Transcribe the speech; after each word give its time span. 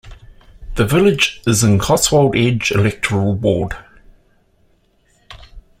The 0.77 0.85
village 0.87 1.43
is 1.45 1.63
in 1.63 1.77
'Cotswold 1.77 2.35
Edge' 2.35 2.71
electoral 2.71 3.35
ward. 3.35 3.75